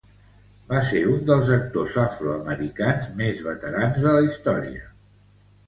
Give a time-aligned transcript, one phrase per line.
[0.69, 4.91] Va ser un dels actors afroamericans més veterans de la història.